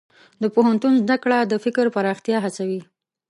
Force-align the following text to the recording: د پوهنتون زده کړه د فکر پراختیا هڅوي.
د 0.41 0.43
پوهنتون 0.55 0.93
زده 1.03 1.15
کړه 1.23 1.37
د 1.51 1.53
فکر 1.65 1.85
پراختیا 1.95 2.37
هڅوي. 2.45 2.81